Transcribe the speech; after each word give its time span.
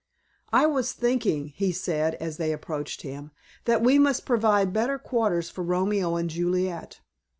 "I 0.51 0.65
was 0.65 0.93
thinking," 0.93 1.49
he 1.49 1.71
said 1.71 2.15
as 2.15 2.37
they 2.37 2.51
approached 2.51 3.03
him, 3.03 3.29
"that 3.65 3.83
we 3.83 3.99
must 3.99 4.25
provide 4.25 4.73
better 4.73 4.97
quarters 4.97 5.51
for 5.51 5.61
Romeo 5.63 6.15
and 6.15 6.27
Juliet. 6.27 6.99